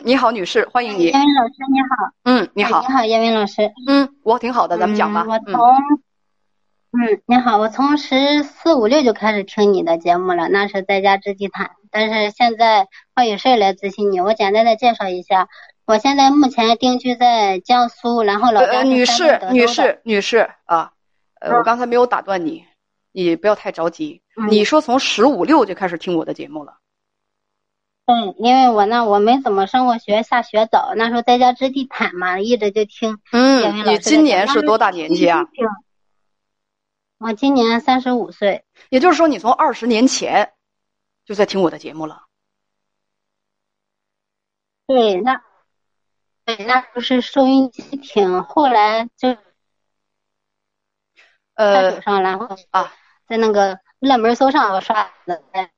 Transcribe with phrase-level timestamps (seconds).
[0.00, 1.04] 嗯，你好，女士，欢迎你。
[1.04, 2.12] 叶文老师，你好。
[2.24, 2.80] 嗯，你好。
[2.80, 3.70] 你好，叶文老师。
[3.86, 5.26] 嗯，我挺好的，咱们讲吧。
[5.28, 5.60] 我从，
[6.92, 11.72] 嗯，你好，我从十四五六就开始听你的节目了，那是在家织地毯。
[11.90, 15.48] 但是现在我有事来咨询你，我简单的介绍一下，
[15.86, 20.92] 我现在目前定居在江苏，然后老家是女士，女士，女士啊，
[21.40, 22.64] 呃，我刚才没有打断你，
[23.12, 24.22] 你不要太着急。
[24.48, 26.78] 你说从十五六就开始听我的节目了。
[28.06, 33.20] 嗯，因为我那，我没怎么上过学，下学早，那时候在家织地毯嘛，一直就听。
[33.30, 35.46] 嗯，你今年是多大年纪啊？
[37.18, 38.64] 我今年三十五岁。
[38.88, 40.52] 也就是说，你从二十年前
[41.24, 42.24] 就在听我的节目了。
[44.88, 45.40] 对，那
[46.44, 49.36] 对，那不是收音机听，后来就
[51.54, 52.92] 呃手上，然后啊，
[53.28, 55.70] 在那个热门搜上我刷的，哎。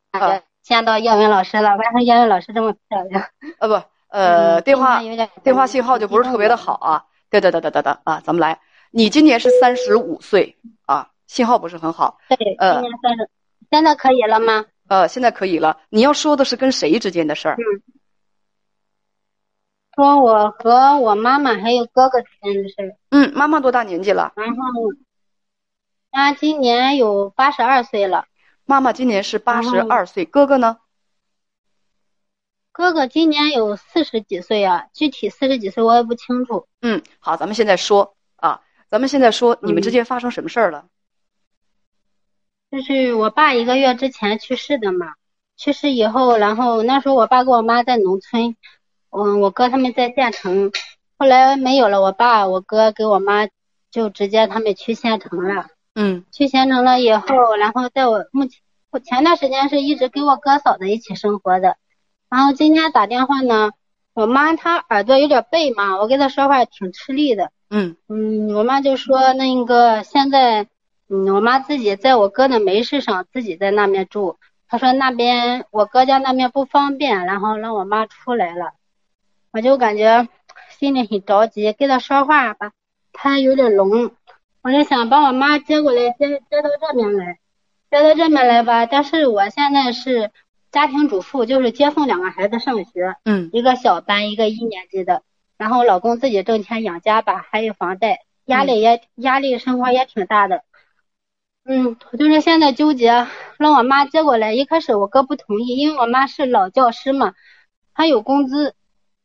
[0.62, 3.25] 见到叶文老师了，为啥叶文老师这么漂亮？
[3.59, 5.01] 呃不，呃电话
[5.43, 7.05] 电话信号就不是特别的好啊。
[7.30, 10.56] 对对对对对对啊，咱们来，你今年是三十五岁
[10.87, 12.19] 啊，信号不是很好。
[12.28, 13.31] 对，今年三十，
[13.70, 14.67] 现在可以了吗？
[14.89, 15.81] 呃，现在可以了。
[15.89, 17.56] 你要说的是跟谁之间的事儿？
[17.56, 17.65] 嗯，
[19.97, 22.97] 说我和我妈妈还有哥哥之间的事儿。
[23.11, 24.33] 嗯，妈妈多大年纪了？
[24.37, 24.56] 然后，
[26.11, 28.27] 她今年有八十二岁了。
[28.65, 30.79] 妈妈今年是八十二岁，哥哥呢？
[32.71, 36.67] 哥哥今年有四十几岁啊，具体四十几岁我也不清楚。
[36.81, 40.87] 嗯，好，咱们现在说啊，咱们现在说你们之间发生什么事儿了？
[42.71, 45.15] 就是我爸一个月之前去世的嘛，
[45.59, 48.57] 去世以后，然后那时候我爸跟我妈在农村，
[49.11, 50.73] 嗯，我哥他们在县城，
[51.19, 53.47] 后来没有了我爸，我哥给我妈
[53.91, 55.67] 就直接他们去县城了。
[55.95, 61.77] 嗯，去县城了以后，然后在我目前我前段时间是一直跟我哥嫂子一起生活的，
[62.31, 63.73] 然后今天打电话呢，
[64.15, 67.51] 我妈她耳朵有点背嘛，我跟她说话挺吃力的。
[67.69, 70.67] 嗯嗯，我妈就说那个现在，
[71.11, 78.72] 嗯，我妈自己在我哥的门市上自己在那边住，她说那边我哥家那边不方便，然后让我妈出来了，
[79.53, 80.27] 我就感觉
[80.71, 82.72] 心里很着急，跟她说话吧，
[83.12, 84.11] 她有点聋。
[84.62, 87.39] 我就想把我妈接过来，接接到这边来，
[87.91, 88.87] 接到这边来吧。
[88.87, 90.31] 但是我现在是
[90.71, 95.25] 家庭主妇，就是接送两个孩子上学，嗯，一个小班，一个一年级的。
[95.59, 100.62] 然后老公自己挣钱养家吧，还有房贷，压力也压力生活也挺大的。
[101.65, 103.27] 嗯，就是现在纠结
[103.59, 104.55] 让我妈接过来。
[104.55, 107.34] 一开始我哥不同意，因为我妈是老教师嘛，
[107.95, 108.77] 她有工资，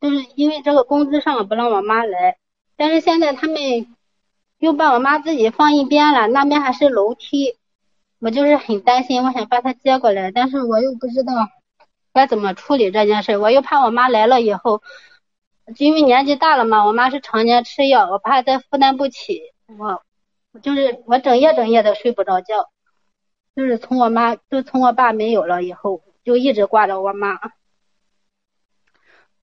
[0.01, 2.37] 就是因为这个工资上不让我妈来。
[2.75, 3.93] 但是现在他们。
[4.59, 7.55] 又把我妈自己放一边了，那边还是楼梯，
[8.19, 11.33] 我就是很担心，我想把她接过来，但是我又不知道
[12.11, 14.81] 该怎么处理这件事，我又怕我妈来了以后，
[15.77, 19.43] 因为年纪大了嘛，我妈是常年吃药，我怕再负担不起，
[19.77, 20.01] 我
[20.61, 22.69] 就是我整夜整夜的睡不着觉，
[23.55, 27.39] 就是从我妈就从我爸没有了以后，就一直挂着我妈。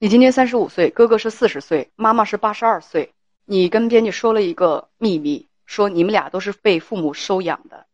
[0.01, 3.14] 你今年三十五岁，哥哥是四十岁，妈妈是八十二岁。
[3.47, 7.87] 你跟编辑说了一个秘密，说你们俩都是被父母收养的，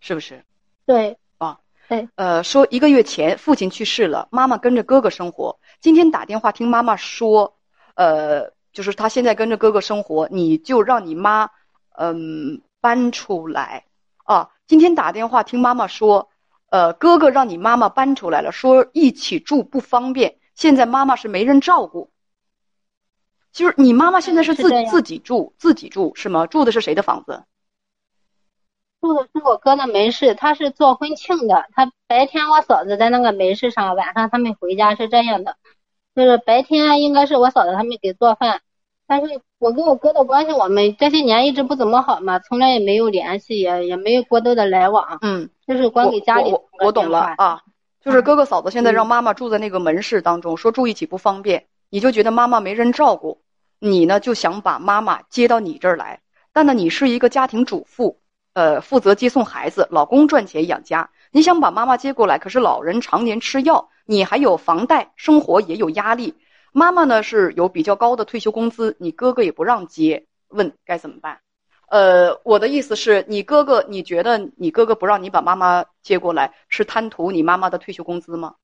[0.00, 0.44] 是不是？
[0.84, 2.08] 对啊，对。
[2.16, 5.60] 呃，说一个月前父亲去世了，妈妈跟着哥哥生活。
[5.80, 7.56] 今天打电话听妈妈说，
[7.94, 11.50] 呃，就是他现在跟着哥哥生活，你就让你妈
[11.96, 13.84] 嗯搬出来
[14.24, 14.50] 啊。
[14.66, 16.30] 今天打电话听妈妈说，
[16.70, 22.10] 呃，哥哥让你妈妈搬出来了，说一起住不方便，现在妈妈是没人照顾。
[23.52, 26.46] 就是你妈妈现在是自自己住自己住是吗？
[26.46, 27.42] 住的是谁的房子？
[29.00, 31.64] 住的是我哥的门市，他是做婚庆的。
[31.74, 35.56] 他白天我嫂子在那个门市上，晚上他们回家是这样的。
[36.14, 38.60] 就是白天应该是我嫂子他们给做饭，
[39.06, 45.18] 但是我跟我哥的关系，我们这些年一直不怎么好嘛，从来也没有联系，也也没有过多的来往。
[45.22, 47.62] 嗯，就是光给家里我我懂了啊，
[48.00, 51.66] 就是哥哥嫂子现在让妈妈住在那个门市当中，说住一起不方便。
[51.90, 53.42] 你就觉得妈妈没人照顾，
[53.80, 56.20] 你呢就想把妈妈接到你这儿来。
[56.52, 58.20] 但呢，你是一个家庭主妇，
[58.54, 61.10] 呃，负责接送孩子，老公赚钱养家。
[61.32, 66.34] 你想把妈妈接过来，可是老人常年吃药，你还有房贷，生活也有压力。
[66.72, 71.40] 妈妈呢是有比较高的退休工资，你哥哥也不让接，问该怎么办？
[71.88, 78.54] 呃，我的意思是你哥哥，你觉得你哥哥不让你把妈妈接过来，是贪图你妈妈的退休工资吗？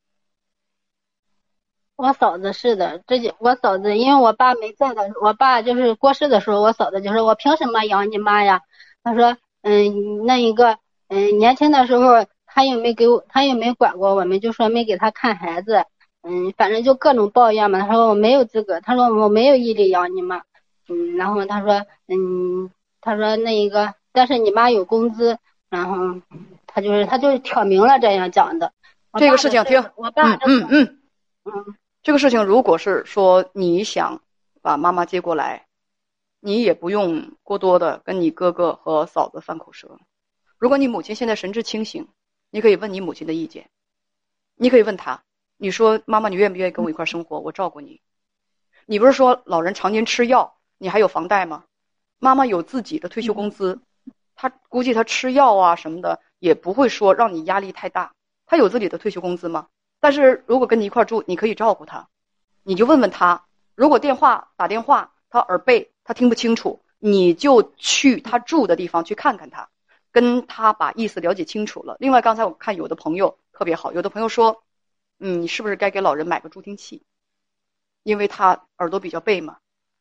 [1.97, 8.61] 我嫂子是的，这就我嫂子，因为我爸没在的，我爸就是过世的时候，我嫂子就说：“我凭什么养你妈呀？”
[9.03, 10.79] 他说：“嗯，那一个，
[11.09, 15.85] 嗯，年轻的时候他也没给我，他也没管过我们，就说没给他看孩子，
[16.23, 17.81] 嗯，反正就各种抱怨嘛。
[17.81, 20.43] 他说我没有资格，他说我没有毅力养你妈，
[20.89, 22.71] 嗯，然后他说，嗯，
[23.01, 25.39] 他说那一个，但是你妈有工资，
[25.71, 26.21] 然后
[26.67, 28.73] 他就是他就是挑明了这样讲的。
[29.15, 30.99] 这个事情听，我爸嗯嗯嗯
[31.45, 31.75] 嗯，
[32.07, 34.23] 这个事情如果是说你想
[34.63, 35.67] 把妈妈接过来，
[36.39, 39.99] 你也不用过多的跟你哥哥和嫂子犯口舌。
[40.57, 42.07] 如果你母亲现在神志清醒，
[42.53, 43.71] 你可以问你母亲的意见，
[44.55, 45.25] 你可以问她，
[45.57, 47.41] 你说妈妈，你愿不愿意跟我一块生活？
[47.41, 48.01] 我照顾你。
[48.87, 51.65] 你不是说老人常年吃药，你还有房贷吗？
[52.21, 53.81] 妈妈有自己的退休工资，
[54.37, 58.15] 她估计她吃药啊什么的也不会说让你压力太大。
[58.47, 59.67] 她有自己的退休工资吗？
[60.01, 62.09] 但是如果跟你一块住，你可以照顾他，
[62.63, 69.69] 你就问问他，如果电话打电话他耳背，他听不清楚，你就去他住的地方去看看他。
[70.13, 71.95] 跟他把意思了解清楚了。
[72.01, 74.65] 另外，刚才我看有的朋友特别好，有的朋友说，
[75.19, 77.03] 嗯，你是不是该给老人买个助听器？
[78.03, 79.59] 因为他耳朵比较背嘛，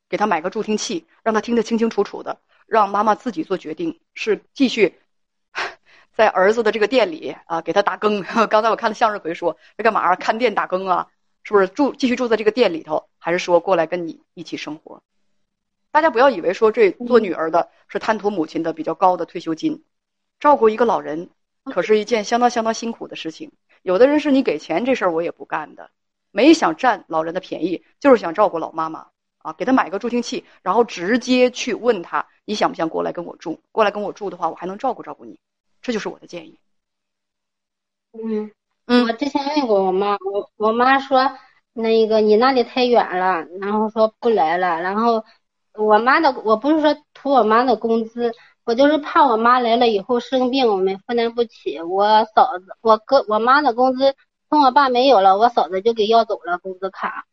[0.08, 4.98] 给他买个助听器，让他听得清清楚楚的，让妈妈自己做决定，是继续
[6.16, 8.24] 在儿子的这个店里啊给他打更。
[8.50, 11.08] 刚才我看了向日葵说，这干嘛看店打更啊？
[11.44, 15.04] 是不是住继续住在这个店里头，还是说过来跟你一起生活？
[15.92, 19.84] 大家不要以为说这做女儿的是贪图母亲的比较高的退休金。
[20.40, 21.30] 照顾一个老人，
[21.66, 23.52] 可是一件相当相当辛苦的事情。
[23.84, 25.92] 有的人是你给钱这事儿我也不干的，
[26.32, 29.08] 没想占老人的便宜，就是想照顾老妈妈
[29.38, 33.62] 啊，给他买个助听器，然后直接去问他你想不想过来跟我住？
[33.72, 35.40] 过来跟我住的话，我还能照顾照顾你，
[35.86, 36.58] 这就是我的建议。
[38.14, 38.52] 嗯
[38.88, 41.38] 嗯，我之前问过我妈，我我妈说
[41.74, 44.82] 那个你那里太远了，然后说不来了。
[44.82, 45.24] 然后
[45.74, 48.34] 我妈的我不是说图我妈的工资。
[48.64, 51.80] 我就是怕我妈来了以后生病，我们负担不起。
[51.82, 54.16] 我嫂子、我哥、我妈的工资
[54.50, 57.28] 从我爸没有了，我嫂子就给要走了工资卡。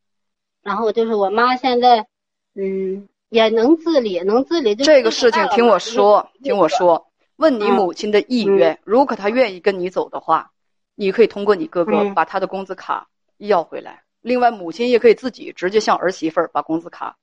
[0.60, 2.06] 然后就是我妈现在，
[2.54, 4.84] 嗯，也能自理，能自理就。
[4.84, 7.06] 这个事情听我说，听我说，
[7.42, 8.78] 问你母亲的意愿。
[8.84, 10.52] 如果她愿意跟你走的话，
[10.94, 13.08] 你可以通过你哥哥把他的工资卡
[13.38, 14.04] 要回来。
[14.20, 17.16] 另外，母亲也可以自己直接向儿媳妇儿把工资卡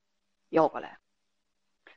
[0.50, 0.98] 要过来。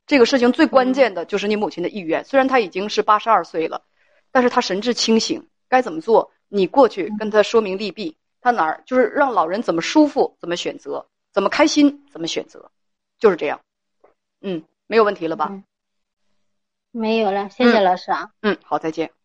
[0.08, 2.24] 这个事情最关键的就是你母亲的意愿。
[2.24, 3.84] 虽然她已经是八十二岁了，
[4.32, 6.32] 但是她神志清醒，该怎么做？
[6.48, 12.72] 你过去跟她说明利弊，她哪儿就是让老人怎么舒服怎么选择，怎么开心怎么选择，
[13.20, 13.60] 就是这样。
[14.40, 15.52] 嗯，没有问题了吧？
[16.94, 18.30] 没有了，谢谢老师啊。
[18.42, 19.23] 嗯，好，再见。